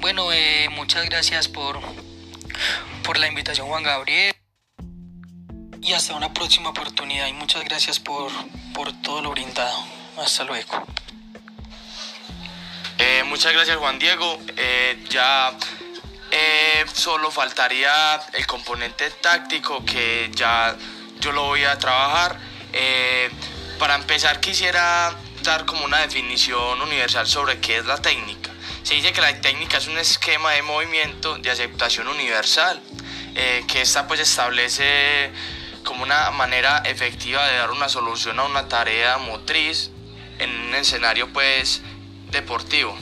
Bueno, 0.00 0.32
eh, 0.32 0.68
muchas 0.70 1.04
gracias 1.06 1.48
por, 1.48 1.80
por 3.04 3.18
la 3.18 3.28
invitación 3.28 3.68
Juan 3.68 3.82
Gabriel 3.82 4.34
y 5.82 5.92
hasta 5.92 6.14
una 6.14 6.32
próxima 6.32 6.70
oportunidad 6.70 7.26
y 7.26 7.32
muchas 7.32 7.64
gracias 7.64 7.98
por, 7.98 8.30
por 8.74 8.92
todo 9.02 9.22
lo 9.22 9.30
brindado. 9.30 9.84
Hasta 10.18 10.44
luego. 10.44 10.84
Eh, 13.02 13.24
muchas 13.24 13.54
gracias 13.54 13.78
Juan 13.78 13.98
Diego. 13.98 14.38
Eh, 14.58 15.02
ya 15.08 15.56
solo 16.92 17.30
faltaría 17.30 18.20
el 18.34 18.46
componente 18.46 19.10
táctico 19.10 19.82
que 19.86 20.30
ya 20.34 20.76
yo 21.18 21.32
lo 21.32 21.44
voy 21.44 21.64
a 21.64 21.78
trabajar. 21.78 22.38
Eh, 22.74 23.30
para 23.78 23.94
empezar 23.94 24.38
quisiera 24.40 25.16
dar 25.42 25.64
como 25.64 25.86
una 25.86 26.00
definición 26.00 26.82
universal 26.82 27.26
sobre 27.26 27.58
qué 27.58 27.78
es 27.78 27.86
la 27.86 27.96
técnica. 27.96 28.50
Se 28.82 28.92
dice 28.92 29.14
que 29.14 29.22
la 29.22 29.40
técnica 29.40 29.78
es 29.78 29.86
un 29.86 29.96
esquema 29.96 30.50
de 30.52 30.60
movimiento 30.60 31.38
de 31.38 31.50
aceptación 31.50 32.06
universal, 32.06 32.82
eh, 33.34 33.64
que 33.66 33.80
esta 33.80 34.06
pues 34.06 34.20
establece 34.20 35.30
como 35.84 36.02
una 36.02 36.30
manera 36.32 36.82
efectiva 36.84 37.46
de 37.46 37.56
dar 37.56 37.70
una 37.70 37.88
solución 37.88 38.38
a 38.40 38.44
una 38.44 38.68
tarea 38.68 39.16
motriz 39.16 39.90
en 40.38 40.50
un 40.50 40.74
escenario 40.74 41.32
pues 41.32 41.80
deportivo. 42.30 42.96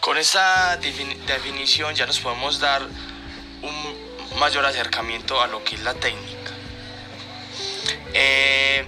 Con 0.00 0.18
esta 0.18 0.76
definición 0.76 1.94
ya 1.94 2.06
nos 2.06 2.18
podemos 2.18 2.58
dar 2.58 2.82
un 2.82 4.38
mayor 4.38 4.66
acercamiento 4.66 5.40
a 5.40 5.46
lo 5.46 5.62
que 5.62 5.76
es 5.76 5.82
la 5.82 5.94
técnica. 5.94 6.52
Eh, 8.12 8.84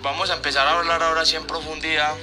vamos 0.00 0.30
a 0.30 0.34
empezar 0.34 0.66
a 0.66 0.78
hablar 0.78 1.02
ahora 1.02 1.24
sí 1.24 1.36
en 1.36 1.46
profundidad 1.46 2.14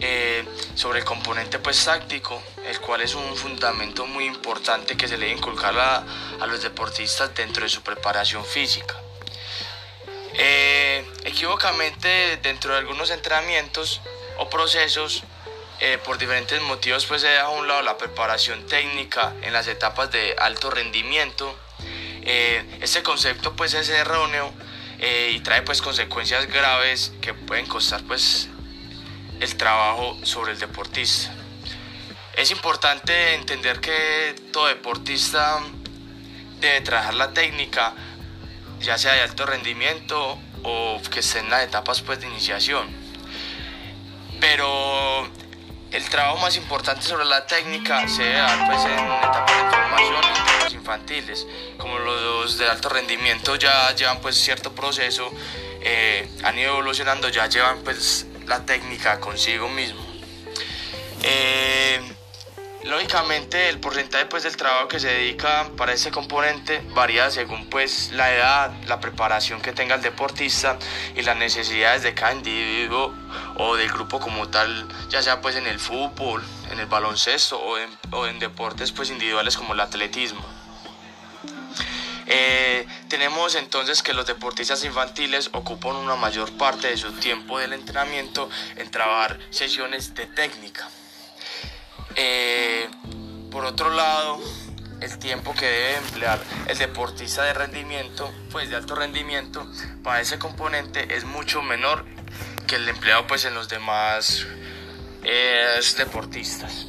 eh, 0.00 0.44
sobre 0.74 1.00
el 1.00 1.04
componente 1.04 1.58
pues 1.58 1.84
táctico, 1.84 2.40
el 2.64 2.80
cual 2.80 3.02
es 3.02 3.14
un 3.14 3.36
fundamento 3.36 4.06
muy 4.06 4.24
importante 4.24 4.96
que 4.96 5.08
se 5.08 5.18
le 5.18 5.26
debe 5.26 5.38
inculcar 5.38 5.76
a, 5.78 6.04
a 6.40 6.46
los 6.46 6.62
deportistas 6.62 7.34
dentro 7.34 7.64
de 7.64 7.68
su 7.68 7.82
preparación 7.82 8.44
física. 8.44 8.94
Eh, 10.34 11.04
equivocamente 11.24 12.38
dentro 12.42 12.72
de 12.72 12.78
algunos 12.78 13.10
entrenamientos 13.10 14.00
o 14.40 14.48
procesos 14.48 15.22
por 16.04 16.18
diferentes 16.18 16.60
motivos 16.62 17.06
pues 17.06 17.22
se 17.22 17.28
deja 17.28 17.44
a 17.44 17.48
un 17.48 17.66
lado 17.66 17.80
la 17.80 17.96
preparación 17.96 18.66
técnica 18.66 19.32
en 19.40 19.54
las 19.54 19.66
etapas 19.66 20.10
de 20.10 20.36
alto 20.38 20.68
rendimiento 20.70 21.56
eh, 22.22 22.78
este 22.80 23.02
concepto 23.02 23.56
pues 23.56 23.74
es 23.74 23.88
erróneo 23.88 24.52
eh, 24.98 25.32
y 25.34 25.40
trae 25.40 25.62
pues 25.62 25.80
consecuencias 25.80 26.46
graves 26.46 27.12
que 27.20 27.32
pueden 27.34 27.66
costar 27.66 28.02
pues 28.02 28.48
el 29.40 29.56
trabajo 29.56 30.18
sobre 30.22 30.52
el 30.52 30.58
deportista. 30.58 31.32
Es 32.36 32.50
importante 32.50 33.34
entender 33.34 33.80
que 33.80 34.34
todo 34.52 34.66
deportista 34.66 35.60
debe 36.60 36.82
trabajar 36.82 37.14
la 37.14 37.32
técnica, 37.32 37.94
ya 38.80 38.98
sea 38.98 39.14
de 39.14 39.22
alto 39.22 39.46
rendimiento 39.46 40.38
o 40.62 41.00
que 41.10 41.20
esté 41.20 41.38
en 41.38 41.50
las 41.50 41.64
etapas 41.64 42.02
pues 42.02 42.20
de 42.20 42.26
iniciación. 42.26 42.99
Pero 44.40 45.28
el 45.90 46.08
trabajo 46.08 46.38
más 46.38 46.56
importante 46.56 47.02
sobre 47.02 47.24
la 47.24 47.46
técnica 47.46 48.08
se 48.08 48.22
debe 48.22 48.38
dar 48.38 48.66
pues, 48.66 48.84
en 48.84 48.92
etapas 48.92 49.56
de 49.56 49.76
formación 49.76 50.14
y 50.14 50.40
etapas 50.40 50.72
infantiles, 50.72 51.46
como 51.76 51.98
los 51.98 52.58
de 52.58 52.68
alto 52.68 52.88
rendimiento 52.88 53.56
ya 53.56 53.94
llevan 53.94 54.20
pues 54.20 54.36
cierto 54.36 54.72
proceso, 54.72 55.30
eh, 55.82 56.28
han 56.42 56.58
ido 56.58 56.72
evolucionando, 56.72 57.28
ya 57.28 57.46
llevan 57.48 57.80
pues 57.82 58.26
la 58.46 58.64
técnica 58.64 59.20
consigo 59.20 59.68
mismo. 59.68 60.00
Eh, 61.22 62.00
lógicamente 62.84 63.68
el 63.68 63.78
porcentaje 63.78 64.26
pues 64.26 64.44
del 64.44 64.56
trabajo 64.56 64.88
que 64.88 65.00
se 65.00 65.08
dedica 65.08 65.70
para 65.76 65.92
este 65.92 66.10
componente 66.10 66.82
varía 66.94 67.30
según 67.30 67.68
pues 67.68 68.10
la 68.12 68.34
edad, 68.34 68.72
la 68.86 69.00
preparación 69.00 69.60
que 69.60 69.72
tenga 69.72 69.96
el 69.96 70.02
deportista 70.02 70.78
y 71.14 71.22
las 71.22 71.36
necesidades 71.36 72.02
de 72.02 72.14
cada 72.14 72.32
individuo 72.32 73.14
o 73.56 73.76
del 73.76 73.90
grupo 73.90 74.20
como 74.20 74.48
tal, 74.48 74.88
ya 75.08 75.22
sea 75.22 75.40
pues 75.40 75.56
en 75.56 75.66
el 75.66 75.78
fútbol, 75.78 76.42
en 76.70 76.80
el 76.80 76.86
baloncesto 76.86 77.58
o 77.60 77.76
en, 78.26 78.38
deportes 78.38 78.92
pues 78.92 79.10
individuales 79.10 79.56
como 79.56 79.74
el 79.74 79.80
atletismo. 79.80 80.40
Eh, 82.26 82.86
tenemos 83.08 83.56
entonces 83.56 84.02
que 84.02 84.14
los 84.14 84.24
deportistas 84.24 84.84
infantiles 84.84 85.50
ocupan 85.52 85.96
una 85.96 86.16
mayor 86.16 86.56
parte 86.56 86.86
de 86.86 86.96
su 86.96 87.12
tiempo 87.12 87.58
del 87.58 87.72
entrenamiento 87.72 88.48
en 88.76 88.90
trabajar 88.90 89.38
sesiones 89.50 90.14
de 90.14 90.26
técnica. 90.26 90.88
Eh, 92.16 92.88
Por 93.50 93.64
otro 93.64 93.90
lado, 93.90 94.38
el 95.00 95.18
tiempo 95.18 95.54
que 95.54 95.66
debe 95.66 95.96
emplear 95.96 96.38
el 96.68 96.78
deportista 96.78 97.42
de 97.44 97.54
rendimiento, 97.54 98.32
pues 98.52 98.70
de 98.70 98.76
alto 98.76 98.94
rendimiento, 98.94 99.66
para 100.02 100.20
ese 100.20 100.38
componente 100.38 101.16
es 101.16 101.24
mucho 101.24 101.62
menor 101.62 102.04
que 102.66 102.76
el 102.76 102.88
empleado 102.88 103.26
pues 103.26 103.44
en 103.44 103.54
los 103.54 103.68
demás 103.68 104.46
eh, 105.24 105.80
deportistas. 105.96 106.86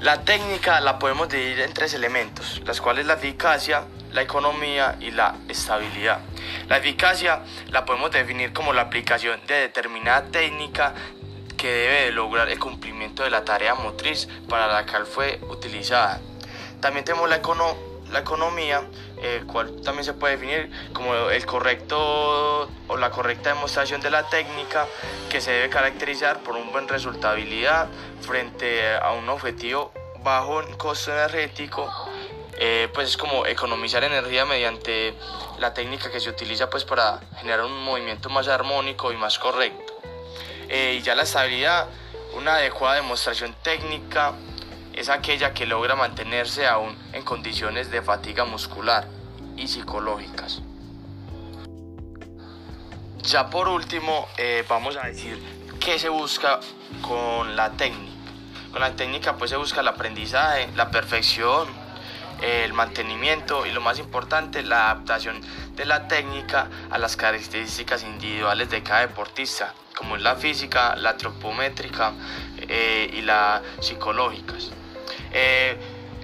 La 0.00 0.24
técnica 0.24 0.80
la 0.80 0.98
podemos 0.98 1.28
dividir 1.28 1.60
en 1.60 1.72
tres 1.72 1.94
elementos, 1.94 2.62
las 2.66 2.80
cuales 2.80 3.06
la 3.06 3.14
eficacia, 3.14 3.84
la 4.12 4.22
economía 4.22 4.96
y 5.00 5.10
la 5.10 5.36
estabilidad. 5.48 6.20
La 6.68 6.78
eficacia 6.78 7.42
la 7.68 7.84
podemos 7.84 8.10
definir 8.10 8.52
como 8.52 8.72
la 8.72 8.82
aplicación 8.82 9.40
de 9.46 9.54
determinada 9.54 10.26
técnica 10.30 10.94
que 11.64 11.72
debe 11.72 12.10
lograr 12.10 12.50
el 12.50 12.58
cumplimiento 12.58 13.22
de 13.22 13.30
la 13.30 13.42
tarea 13.42 13.74
motriz 13.74 14.28
para 14.50 14.66
la 14.66 14.84
cual 14.84 15.06
fue 15.06 15.40
utilizada. 15.48 16.20
También 16.82 17.06
tenemos 17.06 17.26
la, 17.26 17.40
la 18.12 18.18
economía, 18.18 18.82
el 19.22 19.46
cual 19.46 19.80
también 19.80 20.04
se 20.04 20.12
puede 20.12 20.36
definir 20.36 20.70
como 20.92 21.14
el 21.14 21.46
correcto 21.46 22.68
o 22.86 22.96
la 22.98 23.08
correcta 23.08 23.54
demostración 23.54 24.02
de 24.02 24.10
la 24.10 24.28
técnica 24.28 24.86
que 25.30 25.40
se 25.40 25.52
debe 25.52 25.70
caracterizar 25.70 26.40
por 26.40 26.54
un 26.54 26.70
buen 26.70 26.86
resultabilidad 26.86 27.88
frente 28.20 28.96
a 28.96 29.12
un 29.12 29.26
objetivo 29.30 29.90
bajo 30.22 30.60
en 30.60 30.76
costo 30.76 31.12
energético 31.12 31.90
eh, 32.58 32.88
pues 32.92 33.08
es 33.08 33.16
como 33.16 33.46
economizar 33.46 34.04
energía 34.04 34.44
mediante 34.44 35.14
la 35.58 35.74
técnica 35.74 36.10
que 36.10 36.20
se 36.20 36.30
utiliza 36.30 36.70
pues 36.70 36.84
para 36.84 37.20
generar 37.38 37.64
un 37.64 37.82
movimiento 37.84 38.28
más 38.28 38.48
armónico 38.48 39.12
y 39.12 39.16
más 39.16 39.38
correcto. 39.38 39.83
Eh, 40.76 40.96
y 40.98 41.02
ya 41.02 41.14
la 41.14 41.22
estabilidad, 41.22 41.86
una 42.36 42.56
adecuada 42.56 42.96
demostración 42.96 43.54
técnica 43.62 44.32
es 44.92 45.08
aquella 45.08 45.54
que 45.54 45.66
logra 45.66 45.94
mantenerse 45.94 46.66
aún 46.66 46.96
en 47.12 47.22
condiciones 47.22 47.92
de 47.92 48.02
fatiga 48.02 48.44
muscular 48.44 49.06
y 49.56 49.68
psicológicas. 49.68 50.62
Ya 53.22 53.50
por 53.50 53.68
último, 53.68 54.26
eh, 54.36 54.64
vamos 54.68 54.96
a 54.96 55.06
decir 55.06 55.40
qué 55.78 55.96
se 56.00 56.08
busca 56.08 56.58
con 57.02 57.54
la 57.54 57.70
técnica. 57.70 58.32
Con 58.72 58.80
la 58.80 58.96
técnica 58.96 59.36
pues 59.36 59.50
se 59.50 59.56
busca 59.56 59.80
el 59.80 59.86
aprendizaje, 59.86 60.68
la 60.74 60.90
perfección, 60.90 61.68
el 62.42 62.72
mantenimiento 62.72 63.66
y 63.66 63.72
lo 63.72 63.80
más 63.80 63.98
importante, 63.98 64.62
la 64.62 64.90
adaptación 64.90 65.40
de 65.74 65.84
la 65.84 66.08
técnica 66.08 66.68
a 66.90 66.98
las 66.98 67.16
características 67.16 68.02
individuales 68.02 68.70
de 68.70 68.82
cada 68.82 69.00
deportista, 69.00 69.74
como 69.96 70.16
es 70.16 70.22
la 70.22 70.36
física, 70.36 70.96
la 70.96 71.10
antropométrica 71.10 72.12
eh, 72.58 73.10
y 73.12 73.22
las 73.22 73.62
psicológicas. 73.80 74.70
Eh, 75.32 75.76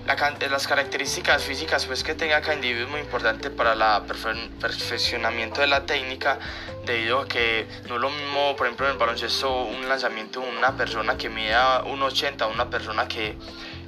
las 0.07 0.67
características 0.67 1.45
físicas 1.45 1.87
pues, 1.87 2.03
que 2.03 2.15
tenga 2.15 2.41
cada 2.41 2.55
individuo 2.55 2.87
es 2.87 2.91
muy 2.91 3.01
importante 3.01 3.51
para 3.51 3.75
el 3.75 4.51
perfeccionamiento 4.61 5.61
de 5.61 5.69
la 5.69 5.87
técnica, 5.87 6.39
debido 6.85 7.21
a 7.21 7.29
que 7.29 7.69
no 7.89 7.97
es 7.97 8.01
lo 8.01 8.11
mismo, 8.11 8.57
por 8.57 8.67
ejemplo, 8.67 8.87
en 8.87 8.93
el 8.93 8.99
baloncesto, 8.99 9.63
un 9.63 9.89
lanzamiento 9.89 10.41
de 10.41 10.49
una 10.49 10.77
persona 10.77 11.17
que 11.17 11.29
mida 11.29 11.85
1,80 11.85 12.41
a 12.43 12.47
una 12.49 12.69
persona 12.71 13.07
que, 13.07 13.37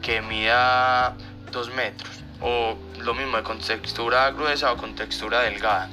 que 0.01 0.23
mida 0.23 1.17
2 1.53 1.75
metros 1.75 2.11
o 2.41 2.77
lo 2.99 3.15
mismo 3.15 3.43
con 3.43 3.59
textura 3.59 4.31
gruesa 4.33 4.73
o 4.73 4.77
con 4.77 4.95
textura 4.95 5.43
delgada. 5.43 5.89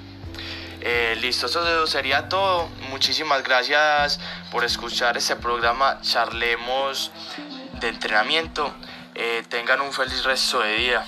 Eh, 0.81 1.17
listo, 1.21 1.45
eso 1.45 1.85
sería 1.87 2.29
todo. 2.29 2.69
Muchísimas 2.89 3.43
gracias 3.43 4.19
por 4.51 4.63
escuchar 4.63 5.17
este 5.17 5.35
programa. 5.35 5.99
Charlemos 6.01 7.11
de 7.79 7.89
entrenamiento. 7.89 8.73
Eh, 9.13 9.43
tengan 9.49 9.81
un 9.81 9.91
feliz 9.91 10.23
resto 10.23 10.61
de 10.61 10.73
día. 10.75 11.05